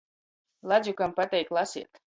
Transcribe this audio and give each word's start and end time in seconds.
Ladzukam 0.71 1.13
pateik 1.21 1.49
laseit. 1.61 2.05